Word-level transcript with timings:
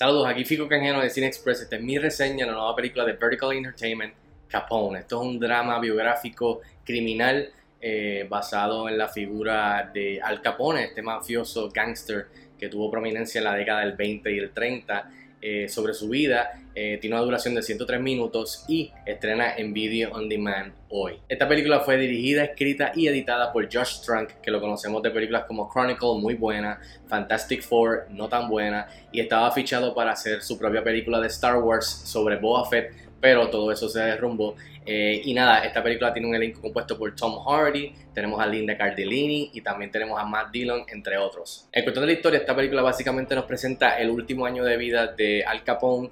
Saludos, 0.00 0.28
aquí 0.28 0.46
Fico 0.46 0.66
Canjeno 0.66 1.02
de 1.02 1.10
Cine 1.10 1.26
Express. 1.26 1.60
Esta 1.60 1.76
es 1.76 1.82
mi 1.82 1.98
reseña 1.98 2.46
de 2.46 2.52
la 2.52 2.56
nueva 2.56 2.74
película 2.74 3.04
de 3.04 3.12
Vertical 3.12 3.52
Entertainment, 3.52 4.14
Capone. 4.48 5.00
Esto 5.00 5.20
es 5.20 5.28
un 5.28 5.38
drama 5.38 5.78
biográfico 5.78 6.62
criminal 6.86 7.50
eh, 7.82 8.26
basado 8.26 8.88
en 8.88 8.96
la 8.96 9.08
figura 9.08 9.90
de 9.92 10.18
Al 10.22 10.40
Capone, 10.40 10.84
este 10.84 11.02
mafioso 11.02 11.68
gangster 11.68 12.28
que 12.58 12.70
tuvo 12.70 12.90
prominencia 12.90 13.40
en 13.40 13.44
la 13.44 13.52
década 13.52 13.80
del 13.80 13.92
20 13.92 14.32
y 14.32 14.38
el 14.38 14.52
30 14.52 15.10
eh, 15.42 15.68
sobre 15.68 15.92
su 15.92 16.08
vida. 16.08 16.59
Eh, 16.74 16.98
tiene 17.00 17.16
una 17.16 17.24
duración 17.24 17.54
de 17.54 17.62
103 17.62 18.00
minutos 18.00 18.64
y 18.68 18.92
estrena 19.04 19.56
en 19.56 19.72
Video 19.72 20.12
On 20.12 20.28
Demand 20.28 20.72
hoy. 20.88 21.18
Esta 21.28 21.48
película 21.48 21.80
fue 21.80 21.96
dirigida, 21.96 22.44
escrita 22.44 22.92
y 22.94 23.08
editada 23.08 23.52
por 23.52 23.64
Josh 23.72 24.00
Trank, 24.04 24.40
que 24.40 24.50
lo 24.52 24.60
conocemos 24.60 25.02
de 25.02 25.10
películas 25.10 25.44
como 25.46 25.68
Chronicle, 25.68 26.20
muy 26.20 26.34
buena, 26.34 26.80
Fantastic 27.08 27.62
Four, 27.62 28.06
no 28.10 28.28
tan 28.28 28.48
buena, 28.48 28.86
y 29.10 29.20
estaba 29.20 29.50
fichado 29.50 29.94
para 29.94 30.12
hacer 30.12 30.42
su 30.42 30.58
propia 30.58 30.84
película 30.84 31.20
de 31.20 31.26
Star 31.26 31.56
Wars 31.58 31.86
sobre 31.86 32.36
Boba 32.36 32.68
Fett, 32.68 33.09
pero 33.20 33.48
todo 33.50 33.70
eso 33.70 33.88
se 33.88 34.00
derrumbó 34.00 34.56
eh, 34.86 35.20
y 35.24 35.34
nada, 35.34 35.64
esta 35.64 35.82
película 35.82 36.12
tiene 36.12 36.28
un 36.28 36.34
elenco 36.34 36.60
compuesto 36.60 36.98
por 36.98 37.14
Tom 37.14 37.44
Hardy, 37.46 37.92
tenemos 38.14 38.40
a 38.40 38.46
Linda 38.46 38.76
Cardellini 38.76 39.50
y 39.52 39.60
también 39.60 39.90
tenemos 39.90 40.18
a 40.18 40.24
Matt 40.24 40.50
Dillon, 40.50 40.84
entre 40.88 41.18
otros. 41.18 41.68
En 41.70 41.84
cuestión 41.84 42.02
de 42.02 42.12
la 42.12 42.12
historia, 42.14 42.40
esta 42.40 42.56
película 42.56 42.82
básicamente 42.82 43.34
nos 43.34 43.44
presenta 43.44 43.98
el 43.98 44.10
último 44.10 44.46
año 44.46 44.64
de 44.64 44.76
vida 44.76 45.06
de 45.08 45.44
Al 45.44 45.62
Capone, 45.64 46.10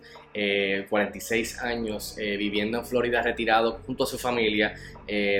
46 0.88 1.54
eh, 1.54 1.66
años 1.66 2.16
eh, 2.18 2.36
viviendo 2.36 2.78
en 2.78 2.84
Florida 2.84 3.22
retirado 3.22 3.80
junto 3.86 4.04
a 4.04 4.06
su 4.06 4.18
familia, 4.18 4.74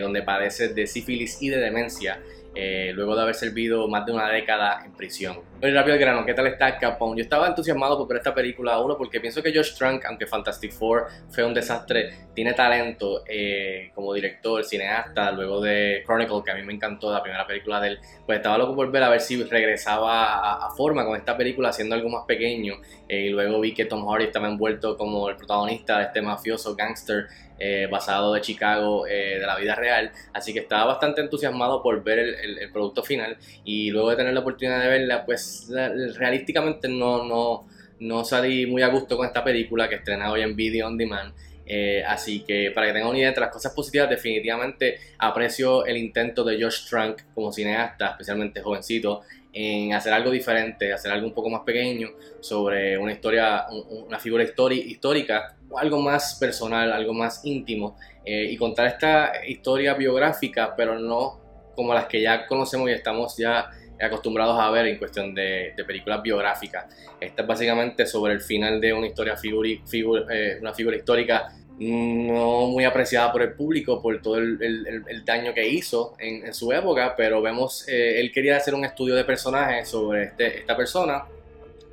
donde 0.01 0.23
padece 0.23 0.69
de 0.69 0.87
sífilis 0.87 1.41
y 1.43 1.51
de 1.51 1.59
demencia. 1.59 2.21
Eh, 2.61 2.91
luego 2.93 3.15
de 3.15 3.23
haber 3.23 3.37
servido 3.37 3.87
más 3.87 4.05
de 4.05 4.11
una 4.11 4.29
década 4.29 4.83
en 4.85 4.91
prisión. 4.91 5.39
Muy 5.63 5.71
rápido 5.71 5.97
grano, 5.97 6.27
¿qué 6.27 6.35
tal 6.35 6.49
está 6.49 6.77
Capone? 6.77 7.17
Yo 7.17 7.23
estaba 7.23 7.47
entusiasmado 7.47 7.97
por 7.97 8.09
ver 8.09 8.17
esta 8.17 8.35
película, 8.35 8.81
uno, 8.81 8.97
porque 8.99 9.21
pienso 9.21 9.41
que 9.41 9.55
Josh 9.55 9.77
Trank, 9.79 10.05
aunque 10.07 10.27
Fantastic 10.27 10.73
Four 10.73 11.07
fue 11.31 11.45
un 11.45 11.55
desastre, 11.55 12.27
tiene 12.35 12.55
talento 12.55 13.23
eh, 13.29 13.93
como 13.95 14.13
director, 14.13 14.65
cineasta, 14.65 15.31
luego 15.31 15.61
de 15.61 16.03
Chronicle, 16.05 16.43
que 16.45 16.51
a 16.51 16.57
mí 16.57 16.65
me 16.65 16.73
encantó, 16.73 17.13
la 17.13 17.23
primera 17.23 17.47
película 17.47 17.81
de 17.81 17.91
él, 17.91 18.01
pues 18.27 18.39
estaba 18.39 18.59
loco 18.59 18.75
por 18.75 18.91
ver 18.91 19.05
a 19.05 19.09
ver 19.09 19.21
si 19.21 19.41
regresaba 19.45 20.67
a, 20.67 20.71
forma 20.71 21.05
con 21.05 21.17
esta 21.17 21.37
película 21.37 21.69
haciendo 21.69 21.95
algo 21.95 22.09
más 22.09 22.25
pequeño, 22.27 22.75
eh, 23.09 23.27
y 23.27 23.29
luego 23.29 23.61
vi 23.61 23.73
que 23.73 23.85
Tom 23.85 24.05
Hardy 24.05 24.25
estaba 24.25 24.49
envuelto 24.49 24.97
como 24.97 25.29
el 25.29 25.37
protagonista 25.37 25.99
de 25.99 26.05
este 26.07 26.23
mafioso 26.23 26.75
gangster 26.75 27.29
eh, 27.61 27.89
basado 27.91 28.35
de 28.35 28.41
Chicago, 28.41 29.05
eh, 29.09 29.39
de 29.41 29.47
la 29.47 29.57
vida 29.57 29.75
real. 29.75 30.13
Así 30.33 30.53
que 30.53 30.61
estaba 30.61 30.85
bastante 30.85 31.21
entusiasmado 31.21 31.83
por 31.83 32.05
ver 32.05 32.21
el, 32.21 32.48
producto 32.73 33.03
final 33.03 33.37
y 33.65 33.91
luego 33.91 34.11
de 34.11 34.17
tener 34.17 34.35
la 34.35 34.41
oportunidad 34.41 34.83
de 34.83 34.89
verla, 34.89 35.25
pues 35.25 35.69
realísticamente 36.17 36.89
no, 36.89 37.25
no, 37.25 37.67
no 38.01 38.25
salí 38.25 38.67
muy 38.67 38.83
a 38.83 38.89
gusto 38.89 39.17
con 39.17 39.27
esta 39.27 39.43
película 39.45 39.89
que 39.89 39.97
estrena 39.97 40.31
hoy 40.31 40.43
en 40.43 40.55
Video 40.57 40.87
On 40.87 40.97
Demand. 40.97 41.33
Eh, 41.71 42.03
así 42.07 42.41
que 42.41 42.71
para 42.75 42.87
que 42.87 42.95
tengan 42.95 43.11
una 43.11 43.19
idea 43.19 43.33
de 43.33 43.41
las 43.41 43.51
cosas 43.51 43.75
positivas, 43.75 44.09
definitivamente 44.09 44.99
aprecio 45.19 45.85
el 45.85 45.99
intento 45.99 46.43
de 46.43 46.63
Josh 46.63 46.89
Trank 46.89 47.35
como 47.35 47.53
cineasta, 47.53 48.11
especialmente 48.13 48.63
jovencito, 48.63 49.21
en 49.53 49.93
hacer 49.93 50.13
algo 50.13 50.31
diferente, 50.31 50.93
hacer 50.93 51.13
algo 51.13 51.27
un 51.27 51.35
poco 51.35 51.51
más 51.51 51.63
pequeño 51.63 52.11
sobre 52.41 52.97
una 52.97 53.13
historia, 53.13 53.67
una 53.91 54.19
figura 54.19 54.45
histórica 54.45 55.59
algo 55.77 56.01
más 56.01 56.37
personal, 56.37 56.93
algo 56.93 57.13
más 57.13 57.45
íntimo 57.45 57.97
eh, 58.25 58.49
y 58.51 58.57
contar 58.57 58.87
esta 58.87 59.33
historia 59.47 59.95
biográfica, 59.95 60.75
pero 60.77 60.99
no 60.99 61.41
como 61.79 61.95
las 61.95 62.07
que 62.07 62.21
ya 62.21 62.45
conocemos 62.45 62.91
y 62.91 62.93
estamos 62.93 63.37
ya 63.37 63.71
acostumbrados 64.01 64.59
a 64.59 64.69
ver 64.73 64.89
en 64.89 64.99
cuestión 64.99 65.33
de, 65.33 65.73
películas 65.87 66.21
biográficas. 66.21 66.87
Esta 67.21 67.43
es 67.43 67.49
básicamente 67.49 68.05
sobre 68.05 68.33
el 68.33 68.41
final 68.41 68.81
de 68.81 68.93
una 68.93 69.07
historia 69.07 69.37
eh, 69.41 70.59
una 70.61 70.75
figura 70.75 70.97
histórica 70.97 71.53
no 71.79 72.67
muy 72.67 72.85
apreciada 72.85 73.31
por 73.31 73.43
el 73.43 73.53
público 73.53 74.03
por 74.03 74.21
todo 74.21 74.39
el, 74.39 75.23
daño 75.25 75.55
que 75.55 75.69
hizo 75.69 76.17
en, 76.19 76.53
su 76.53 76.73
época, 76.73 77.15
pero 77.17 77.41
vemos, 77.41 77.87
eh, 77.87 78.19
él 78.19 78.33
quería 78.33 78.57
hacer 78.57 78.75
un 78.75 78.85
estudio 78.85 79.15
de 79.15 79.23
personajes 79.23 79.89
sobre 79.89 80.25
este, 80.25 80.59
esta 80.59 80.77
persona 80.77 81.27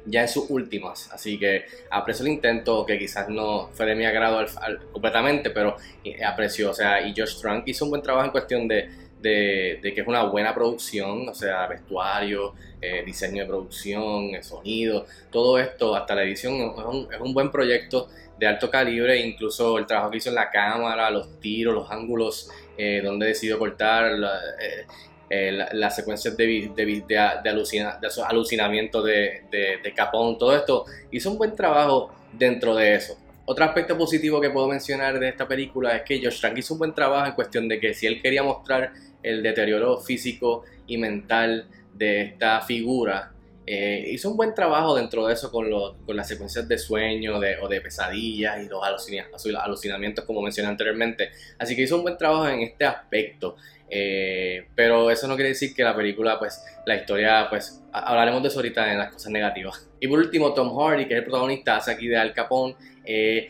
ya 0.08 0.22
en 0.22 0.28
sus 0.28 0.50
últimas. 0.50 1.12
Así 1.12 1.38
que 1.38 1.66
aprecio 1.92 2.26
el 2.26 2.32
intento, 2.32 2.88
que 2.88 2.98
quizás 2.98 3.30
no 3.30 3.70
fue 3.74 3.86
de 3.86 3.94
mi 3.94 4.06
agrado 4.06 4.44
completamente, 4.92 5.52
pero 5.52 5.78
eh, 6.04 6.24
aprecio. 6.24 6.72
O 6.72 6.74
sea, 6.74 7.06
y 7.08 7.14
Josh 7.16 7.40
Trank 7.40 7.68
hizo 7.68 7.86
un 7.86 7.92
buen 7.92 8.02
trabajo 8.02 8.26
en 8.26 8.32
cuestión 8.32 8.68
de, 8.68 8.90
de, 9.26 9.92
que 9.94 10.02
es 10.02 10.08
una 10.08 10.24
buena 10.24 10.54
producción, 10.54 11.28
o 11.28 11.34
sea, 11.34 11.66
vestuario, 11.68 12.54
eh, 12.80 13.04
diseño 13.04 13.42
de 13.42 13.48
producción, 13.48 14.32
sonido, 14.44 15.08
todo 15.32 15.58
esto, 15.58 15.96
hasta 15.96 16.14
la 16.14 16.24
edición, 16.24 16.54
es 16.56 17.20
un, 17.20 17.34
buen 17.34 17.52
proyecto 17.52 18.08
de 18.38 18.46
alto 18.46 18.70
calibre, 18.70 19.20
incluso 19.20 19.80
el 19.80 19.88
trabajo 19.88 20.12
que 20.12 20.18
hizo 20.18 20.30
en 20.30 20.36
la 20.36 20.52
cámara, 20.52 21.10
los 21.10 21.40
tiros, 21.40 21.74
los 21.74 21.90
ángulos, 21.90 22.52
eh, 22.78 23.02
donde 23.04 23.28
decidió 23.28 23.58
cortar, 23.58 24.12
eh, 25.28 25.52
las 25.74 25.96
secuencias 25.96 26.38
de, 26.38 26.72
de, 26.76 27.04
de, 27.08 27.50
alucina, 27.50 27.98
de 28.00 28.08
alucinamiento 28.28 29.02
de, 29.02 29.42
de, 29.50 29.94
Capón, 29.96 30.38
todo 30.38 30.56
esto, 30.56 30.86
hizo 31.10 31.32
un 31.32 31.40
buen 31.40 31.56
trabajo 31.56 32.14
dentro 32.32 32.76
de 32.76 32.94
eso. 32.94 33.18
Otro 33.48 33.64
aspecto 33.64 33.96
positivo 33.96 34.42
que 34.42 34.50
puedo 34.50 34.68
mencionar 34.68 35.20
de 35.20 35.30
esta 35.30 35.48
película 35.48 35.96
es 35.96 36.02
que 36.02 36.20
Josh 36.24 36.40
Trank 36.40 36.58
hizo 36.58 36.74
un 36.74 36.80
buen 36.80 36.94
trabajo 36.96 37.28
en 37.28 37.34
cuestión 37.34 37.68
de 37.68 37.80
que 37.80 37.94
si 37.94 38.08
él 38.08 38.20
quería 38.20 38.42
mostrar 38.42 38.92
el 39.22 39.44
deterioro 39.44 40.00
físico 40.02 40.64
y 40.88 40.98
mental 40.98 41.68
de 41.94 42.22
esta 42.24 42.62
figura, 42.62 43.32
eh, 43.68 44.10
hizo 44.12 44.32
un 44.32 44.38
buen 44.38 44.54
trabajo 44.54 44.96
dentro 44.96 45.28
de 45.28 45.34
eso 45.34 45.52
con, 45.52 45.68
con 46.06 46.16
las 46.16 46.28
secuencias 46.28 46.68
de 46.68 46.78
sueño 46.80 47.38
o 47.38 47.68
de 47.68 47.82
pesadillas 47.82 48.64
y 48.64 48.68
los 48.68 48.82
alucinamientos 48.84 50.26
como 50.26 50.42
mencioné 50.42 50.70
anteriormente. 50.70 51.30
Así 51.60 51.76
que 51.76 51.84
hizo 51.84 51.98
un 51.98 52.04
buen 52.04 52.18
trabajo 52.18 52.48
en 52.48 52.62
este 52.62 52.86
aspecto. 52.86 53.58
Eh, 53.90 54.68
pero 54.76 55.12
eso 55.12 55.28
no 55.28 55.36
quiere 55.36 55.50
decir 55.50 55.74
que 55.76 55.84
la 55.84 55.96
película, 55.96 56.40
pues, 56.40 56.64
la 56.86 56.96
historia, 56.96 57.48
pues, 57.50 57.84
hablaremos 57.92 58.42
de 58.42 58.50
eso 58.50 58.60
ahorita 58.60 58.92
en 58.92 58.98
las 58.98 59.12
cosas 59.12 59.32
negativas. 59.32 59.88
Y 60.00 60.08
por 60.08 60.20
último, 60.20 60.54
Tom 60.54 60.76
Hardy, 60.78 61.08
que 61.08 61.14
es 61.14 61.20
el 61.20 61.26
protagonista, 61.26 61.78
hace 61.78 61.92
aquí 61.92 62.08
de 62.08 62.18
Al 62.18 62.34
Capone. 62.34 62.76
Eh, 63.04 63.50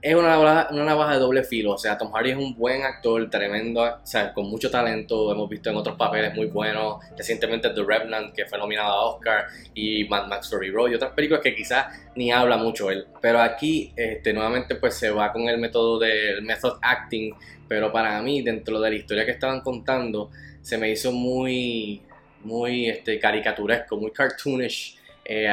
es 0.00 0.14
una 0.14 0.28
navaja, 0.28 0.68
una 0.70 0.84
navaja 0.84 1.14
de 1.14 1.18
doble 1.18 1.42
filo. 1.42 1.72
O 1.72 1.78
sea, 1.78 1.98
Tom 1.98 2.12
Hardy 2.12 2.30
es 2.30 2.36
un 2.36 2.54
buen 2.54 2.82
actor, 2.82 3.28
tremendo, 3.28 3.82
o 3.82 4.06
sea, 4.06 4.32
con 4.32 4.48
mucho 4.48 4.70
talento. 4.70 5.32
Hemos 5.32 5.48
visto 5.48 5.70
en 5.70 5.76
otros 5.76 5.96
papeles 5.96 6.34
muy 6.34 6.46
buenos. 6.46 7.02
Recientemente 7.16 7.70
The 7.70 7.82
Revenant, 7.82 8.32
que 8.32 8.46
fue 8.46 8.58
nominado 8.58 8.92
a 8.92 9.06
Oscar, 9.06 9.46
y 9.74 10.04
Mad 10.04 10.28
Max 10.28 10.50
Fury 10.50 10.70
Road, 10.70 10.90
y 10.90 10.94
otras 10.94 11.12
películas 11.12 11.42
que 11.42 11.54
quizás 11.54 11.86
ni 12.14 12.30
habla 12.30 12.56
mucho 12.56 12.90
él. 12.90 13.06
Pero 13.20 13.40
aquí, 13.40 13.92
este, 13.96 14.32
nuevamente, 14.32 14.76
pues 14.76 14.94
se 14.94 15.10
va 15.10 15.32
con 15.32 15.48
el 15.48 15.58
método 15.58 15.98
del 15.98 16.42
method 16.42 16.78
acting. 16.80 17.34
Pero 17.66 17.90
para 17.92 18.22
mí, 18.22 18.42
dentro 18.42 18.80
de 18.80 18.90
la 18.90 18.96
historia 18.96 19.24
que 19.24 19.32
estaban 19.32 19.60
contando, 19.62 20.30
se 20.62 20.78
me 20.78 20.90
hizo 20.90 21.10
muy, 21.10 22.02
muy 22.44 22.88
este, 22.88 23.18
caricaturesco, 23.18 23.96
muy 23.96 24.12
cartoonish, 24.12 24.96
eh, 25.24 25.48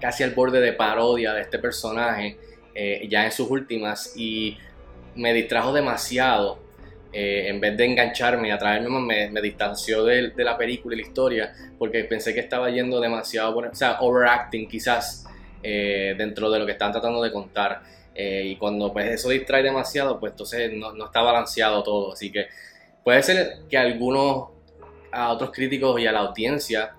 casi 0.00 0.22
al 0.22 0.30
borde 0.30 0.60
de 0.60 0.72
parodia 0.74 1.34
de 1.34 1.42
este 1.42 1.58
personaje 1.58 2.38
eh, 2.74 3.06
ya 3.08 3.24
en 3.24 3.32
sus 3.32 3.50
últimas 3.50 4.14
y 4.16 4.56
me 5.14 5.32
distrajo 5.32 5.72
demasiado. 5.72 6.58
Eh, 7.12 7.48
en 7.48 7.58
vez 7.58 7.76
de 7.76 7.86
engancharme 7.86 8.46
y 8.46 8.50
atraerme 8.52 9.00
me, 9.00 9.30
me 9.30 9.42
distanció 9.42 10.04
de, 10.04 10.32
la 10.36 10.56
película 10.56 10.94
y 10.94 11.00
la 11.00 11.08
historia 11.08 11.52
porque 11.76 12.04
pensé 12.04 12.32
que 12.32 12.38
estaba 12.38 12.70
yendo 12.70 13.00
demasiado, 13.00 13.58
o 13.58 13.74
sea, 13.74 13.98
overacting 14.00 14.68
quizás 14.68 15.26
eh, 15.60 16.14
dentro 16.16 16.48
de 16.52 16.60
lo 16.60 16.66
que 16.66 16.72
están 16.72 16.92
tratando 16.92 17.20
de 17.22 17.32
contar. 17.32 17.82
y 18.14 18.54
cuando 18.56 18.92
pues 18.92 19.06
eso 19.10 19.30
distrae 19.30 19.62
demasiado, 19.62 20.20
pues 20.20 20.32
entonces 20.32 20.72
no, 20.72 20.92
no, 20.92 21.06
está 21.06 21.22
balanceado 21.22 21.82
todo. 21.82 22.12
Así 22.12 22.30
que 22.30 22.46
puede 23.02 23.22
ser 23.22 23.60
que 23.68 23.76
a 23.76 23.80
algunos, 23.80 24.50
a 25.10 25.30
otros 25.32 25.50
críticos 25.50 26.00
y 26.00 26.06
a 26.06 26.12
la 26.12 26.20
audiencia, 26.20 26.94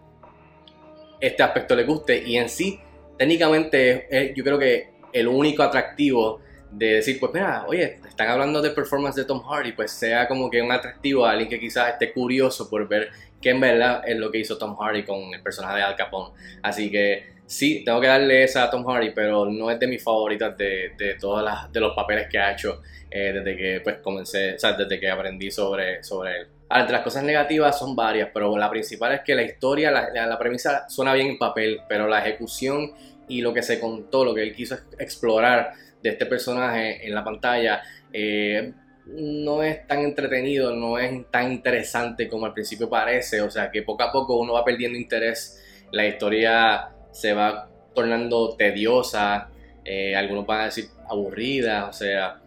este 1.21 1.43
aspecto 1.43 1.75
les 1.75 1.87
guste 1.87 2.21
y 2.25 2.37
en 2.37 2.49
sí, 2.49 2.79
técnicamente 3.17 4.33
yo 4.35 4.43
creo 4.43 4.59
que 4.59 4.91
el 5.13 5.27
único 5.27 5.63
atractivo 5.63 6.41
de 6.71 6.93
decir, 6.95 7.19
pues 7.19 7.33
mira, 7.33 7.65
oye, 7.67 7.99
están 8.07 8.29
hablando 8.29 8.61
de 8.61 8.71
performance 8.71 9.15
de 9.15 9.25
Tom 9.25 9.41
Hardy, 9.41 9.73
pues 9.73 9.91
sea 9.91 10.27
como 10.27 10.49
que 10.49 10.61
un 10.61 10.71
atractivo 10.71 11.25
a 11.25 11.31
alguien 11.31 11.49
que 11.49 11.59
quizás 11.59 11.89
esté 11.89 12.13
curioso 12.13 12.69
por 12.69 12.87
ver 12.87 13.09
qué 13.41 13.49
en 13.49 13.59
verdad 13.59 14.03
es 14.05 14.17
lo 14.17 14.31
que 14.31 14.39
hizo 14.39 14.57
Tom 14.57 14.77
Hardy 14.77 15.03
con 15.03 15.33
el 15.33 15.41
personaje 15.41 15.77
de 15.77 15.83
Al 15.83 15.95
Capone. 15.95 16.33
Así 16.63 16.89
que 16.89 17.33
sí, 17.45 17.83
tengo 17.83 17.99
que 17.99 18.07
darle 18.07 18.43
esa 18.43 18.63
a 18.63 18.69
Tom 18.69 18.85
Hardy, 18.85 19.11
pero 19.11 19.45
no 19.45 19.69
es 19.69 19.79
de 19.79 19.87
mis 19.87 20.01
favoritas 20.01 20.57
de, 20.57 20.93
de 20.97 21.15
todas 21.15 21.69
los 21.73 21.95
papeles 21.95 22.27
que 22.29 22.39
ha 22.39 22.53
hecho 22.53 22.81
eh, 23.09 23.33
desde 23.33 23.57
que 23.57 23.81
pues 23.83 23.97
comencé, 23.97 24.55
o 24.55 24.59
sea, 24.59 24.71
desde 24.71 24.97
que 24.97 25.09
aprendí 25.09 25.51
sobre, 25.51 26.01
sobre 26.01 26.37
él. 26.37 26.47
Ahora, 26.69 26.83
entre 26.83 26.95
las 26.95 27.03
cosas 27.03 27.23
negativas 27.23 27.77
son 27.77 27.93
varias, 27.97 28.29
pero 28.33 28.55
la 28.57 28.69
principal 28.69 29.11
es 29.11 29.21
que 29.21 29.35
la 29.35 29.41
historia, 29.41 29.91
la, 29.91 30.25
la 30.25 30.39
premisa 30.39 30.87
suena 30.87 31.13
bien 31.13 31.27
en 31.27 31.37
papel, 31.37 31.81
pero 31.89 32.07
la 32.07 32.19
ejecución 32.19 32.93
y 33.27 33.41
lo 33.41 33.53
que 33.53 33.61
se 33.61 33.79
contó, 33.79 34.25
lo 34.25 34.33
que 34.33 34.43
él 34.43 34.53
quiso 34.53 34.75
explorar 34.99 35.73
de 36.01 36.09
este 36.09 36.25
personaje 36.25 37.05
en 37.05 37.13
la 37.13 37.23
pantalla, 37.23 37.81
eh, 38.11 38.73
no 39.05 39.63
es 39.63 39.87
tan 39.87 39.99
entretenido, 39.99 40.75
no 40.75 40.97
es 40.97 41.29
tan 41.31 41.51
interesante 41.51 42.27
como 42.27 42.45
al 42.45 42.53
principio 42.53 42.89
parece, 42.89 43.41
o 43.41 43.49
sea 43.49 43.71
que 43.71 43.81
poco 43.81 44.03
a 44.03 44.11
poco 44.11 44.39
uno 44.39 44.53
va 44.53 44.63
perdiendo 44.63 44.97
interés, 44.97 45.61
la 45.91 46.05
historia 46.05 46.89
se 47.11 47.33
va 47.33 47.69
tornando 47.93 48.55
tediosa, 48.55 49.49
eh, 49.83 50.15
algunos 50.15 50.45
van 50.45 50.61
a 50.61 50.65
decir 50.65 50.85
aburrida, 51.09 51.87
o 51.87 51.93
sea, 51.93 52.41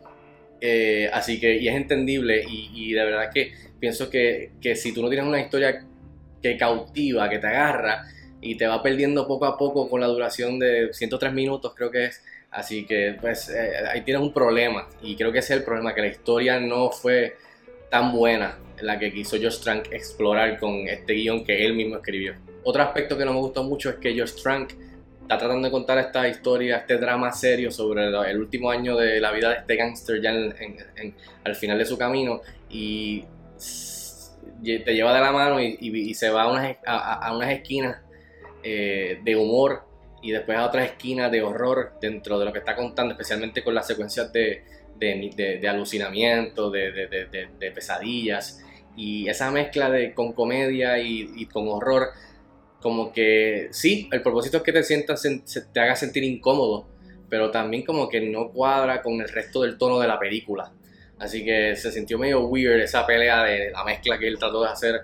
eh, 0.61 1.11
así 1.13 1.39
que, 1.39 1.57
y 1.57 1.69
es 1.69 1.75
entendible, 1.75 2.43
y, 2.49 2.93
de 2.93 3.05
verdad 3.05 3.31
que 3.33 3.53
pienso 3.79 4.09
que, 4.09 4.53
que, 4.61 4.77
si 4.77 4.95
tú 4.95 5.03
no 5.03 5.09
tienes 5.09 5.27
una 5.27 5.41
historia 5.41 5.85
que 6.43 6.57
cautiva, 6.57 7.29
que 7.29 7.39
te 7.39 7.47
agarra, 7.47 8.05
y 8.45 8.57
te 8.57 8.67
va 8.67 8.83
perdiendo 8.83 9.27
poco 9.27 9.47
a 9.47 9.57
poco 9.57 9.89
con 9.89 10.01
la 10.01 10.07
duración 10.07 10.59
de 10.59 10.93
103 10.93 11.33
minutos, 11.33 11.73
creo 11.75 11.91
que 11.91 12.05
es, 12.05 12.23
así 12.51 12.85
que 12.85 13.17
pues 13.21 13.49
eh, 13.49 13.73
ahí 13.91 14.03
tienes 14.03 14.23
un 14.23 14.33
problema, 14.33 14.87
y 15.03 15.17
creo 15.17 15.33
que 15.33 15.39
ese 15.39 15.55
es 15.55 15.61
el 15.61 15.65
problema, 15.65 15.95
que 15.95 16.03
la 16.03 16.09
historia 16.09 16.61
no 16.61 16.91
fue 16.91 17.37
tan 17.91 18.13
buena 18.13 18.59
la 18.81 18.99
que 18.99 19.13
quiso 19.13 19.37
Josh 19.37 19.61
Trank 19.61 19.93
explorar 19.93 20.59
con 20.59 20.87
este 20.89 21.15
guion 21.15 21.45
que 21.45 21.65
él 21.65 21.75
mismo 21.75 21.97
escribió. 21.97 22.35
Otro 22.65 22.83
aspecto 22.83 23.17
que 23.17 23.25
no 23.25 23.33
me 23.33 23.39
gustó 23.39 23.63
mucho 23.65 23.89
es 23.91 23.97
que 23.97 24.19
Josh 24.19 24.43
Trank 24.43 24.73
está 25.23 25.39
tratando 25.39 25.67
de 25.67 25.73
contar 25.73 25.99
esta 25.99 26.29
historia, 26.29 26.79
este 26.79 26.99
drama 26.99 27.33
serio 27.33 27.71
sobre 27.71 28.09
el 28.09 28.39
último 28.39 28.71
año 28.71 28.97
de 28.97 29.21
la 29.21 29.33
vida 29.33 29.51
de 29.51 29.57
este 29.57 29.77
gángster 29.77 30.21
ya 30.21 30.33
al 31.45 31.55
final 31.55 31.79
de 31.79 31.87
su 31.87 31.97
camino 31.97 32.43
y 32.69 33.25
te 34.63 34.95
lleva 34.95 35.15
de 35.15 35.21
la 35.21 35.33
mano 35.33 35.61
y, 35.61 36.13
se 36.15 36.31
va 36.31 36.43
a 36.43 36.53
unas, 36.53 36.77
a, 36.87 37.35
unas 37.35 37.51
esquinas 37.51 38.04
eh, 38.65 39.21
de 39.23 39.37
humor 39.37 39.85
y 40.23 40.33
después 40.33 40.57
a 40.57 40.67
otras 40.67 40.87
esquinas 40.87 41.31
de 41.31 41.43
horror 41.43 41.93
dentro 42.01 42.39
de 42.39 42.47
lo 42.47 42.53
que 42.53 42.61
está 42.61 42.75
contando, 42.75 43.13
especialmente 43.13 43.63
con 43.63 43.75
las 43.75 43.87
secuencias 43.87 44.33
de, 44.33 44.65
de, 44.99 45.69
alucinamiento, 45.69 46.71
de, 46.71 47.73
pesadillas 47.75 48.65
y 48.97 49.29
esa 49.29 49.51
mezcla 49.51 49.91
de, 49.91 50.15
con 50.15 50.33
comedia 50.33 50.99
y, 50.99 51.31
y 51.37 51.47
con 51.47 51.69
horror 51.69 52.09
como 52.85 53.13
que 53.13 53.69
sí, 53.71 54.11
el 54.13 54.21
propósito 54.21 54.59
es 54.59 54.63
que 54.63 54.73
te 54.73 54.83
sientas, 54.83 55.27
te 55.73 55.81
haga 55.81 55.97
sentir 55.97 56.23
incómodo, 56.23 56.87
pero 57.31 57.51
también 57.51 57.83
como 57.83 58.11
que 58.11 58.21
no 58.21 58.51
cuadra 58.51 59.01
con 59.01 59.23
el 59.23 59.29
resto 59.31 59.63
del 59.63 59.79
tono 59.79 59.99
de 59.99 60.07
la 60.07 60.19
película. 60.19 60.71
Así 61.19 61.45
que 61.47 61.77
se 61.77 61.91
sintió 61.91 62.19
medio 62.19 62.47
weird 62.47 62.83
esa 62.83 63.07
pelea 63.07 63.43
de 63.45 63.71
la 63.71 63.85
mezcla 63.85 64.19
que 64.19 64.29
él 64.29 64.39
trató 64.39 64.63
de 64.63 64.69
hacer 64.69 65.01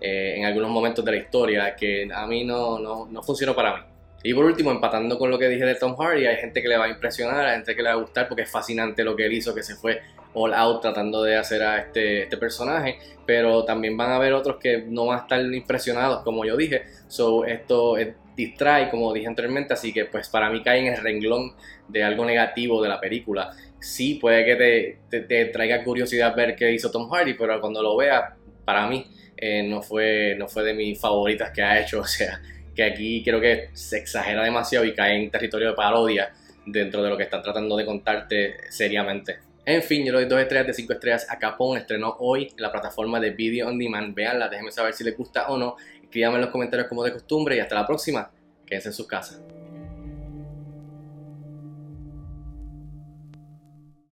eh, 0.00 0.34
en 0.36 0.44
algunos 0.44 0.70
momentos 0.70 1.04
de 1.04 1.10
la 1.10 1.16
historia, 1.18 1.76
que 1.76 2.08
a 2.12 2.26
mí 2.26 2.44
no, 2.44 2.78
no, 2.78 3.06
no 3.10 3.22
funcionó 3.22 3.54
para 3.54 3.76
mí. 3.76 3.82
Y 4.22 4.34
por 4.34 4.44
último, 4.44 4.70
empatando 4.70 5.18
con 5.18 5.30
lo 5.30 5.38
que 5.38 5.48
dije 5.48 5.64
de 5.64 5.74
Tom 5.76 5.96
Hardy, 5.96 6.26
hay 6.26 6.36
gente 6.36 6.60
que 6.60 6.68
le 6.68 6.76
va 6.76 6.84
a 6.84 6.88
impresionar, 6.88 7.46
hay 7.46 7.56
gente 7.56 7.74
que 7.74 7.82
le 7.82 7.88
va 7.88 7.94
a 7.94 7.98
gustar 7.98 8.28
porque 8.28 8.42
es 8.42 8.50
fascinante 8.50 9.02
lo 9.02 9.16
que 9.16 9.24
él 9.24 9.32
hizo, 9.32 9.54
que 9.54 9.62
se 9.62 9.76
fue 9.76 10.00
all 10.34 10.52
out 10.52 10.82
tratando 10.82 11.22
de 11.22 11.36
hacer 11.36 11.62
a 11.62 11.78
este, 11.78 12.24
este 12.24 12.36
personaje, 12.36 12.98
pero 13.26 13.64
también 13.64 13.96
van 13.96 14.10
a 14.10 14.16
haber 14.16 14.34
otros 14.34 14.56
que 14.58 14.84
no 14.86 15.06
van 15.06 15.18
a 15.18 15.22
estar 15.22 15.40
impresionados, 15.40 16.22
como 16.22 16.44
yo 16.44 16.56
dije. 16.56 16.82
So, 17.08 17.44
esto 17.46 17.96
distrae, 18.36 18.90
como 18.90 19.12
dije 19.12 19.26
anteriormente, 19.26 19.74
así 19.74 19.92
que 19.92 20.04
pues 20.04 20.28
para 20.28 20.50
mí 20.50 20.62
cae 20.62 20.80
en 20.80 20.94
el 20.94 21.02
renglón 21.02 21.54
de 21.88 22.04
algo 22.04 22.24
negativo 22.24 22.82
de 22.82 22.88
la 22.88 23.00
película. 23.00 23.50
Sí, 23.80 24.16
puede 24.16 24.44
que 24.44 24.98
te, 25.10 25.22
te, 25.22 25.46
traiga 25.46 25.82
curiosidad 25.82 26.34
ver 26.36 26.54
qué 26.54 26.70
hizo 26.72 26.90
Tom 26.90 27.08
Hardy, 27.10 27.34
pero 27.34 27.58
cuando 27.60 27.82
lo 27.82 27.96
vea, 27.96 28.36
para 28.70 28.86
mí 28.86 29.04
eh, 29.36 29.64
no, 29.64 29.82
fue, 29.82 30.36
no 30.38 30.46
fue 30.46 30.62
de 30.62 30.74
mis 30.74 31.00
favoritas 31.00 31.50
que 31.50 31.62
ha 31.62 31.80
hecho. 31.80 32.00
O 32.00 32.04
sea, 32.04 32.40
que 32.74 32.84
aquí 32.84 33.22
creo 33.24 33.40
que 33.40 33.70
se 33.72 33.98
exagera 33.98 34.44
demasiado 34.44 34.84
y 34.84 34.94
cae 34.94 35.16
en 35.16 35.28
territorio 35.28 35.70
de 35.70 35.74
parodia 35.74 36.32
dentro 36.64 37.02
de 37.02 37.10
lo 37.10 37.16
que 37.16 37.24
están 37.24 37.42
tratando 37.42 37.76
de 37.76 37.84
contarte 37.84 38.70
seriamente. 38.70 39.38
En 39.66 39.82
fin, 39.82 40.06
yo 40.06 40.12
le 40.12 40.20
doy 40.20 40.28
dos 40.28 40.40
estrellas 40.40 40.68
de 40.68 40.74
5 40.74 40.92
estrellas 40.92 41.26
a 41.28 41.38
Capón. 41.38 41.76
Estrenó 41.76 42.16
hoy 42.20 42.44
en 42.44 42.62
la 42.62 42.70
plataforma 42.70 43.18
de 43.18 43.30
Video 43.30 43.68
On 43.68 43.78
Demand. 43.78 44.14
Veanla, 44.14 44.48
déjenme 44.48 44.70
saber 44.70 44.94
si 44.94 45.02
les 45.02 45.16
gusta 45.16 45.48
o 45.48 45.58
no. 45.58 45.76
Escríbanme 46.02 46.36
en 46.36 46.42
los 46.42 46.50
comentarios 46.50 46.88
como 46.88 47.02
de 47.02 47.12
costumbre 47.12 47.56
y 47.56 47.58
hasta 47.58 47.74
la 47.74 47.86
próxima. 47.86 48.30
Quédense 48.64 48.88
en 48.88 48.94
sus 48.94 49.06
casas. 49.06 49.59